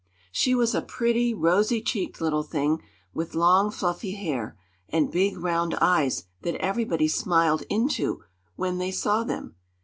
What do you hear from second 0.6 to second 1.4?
a pretty,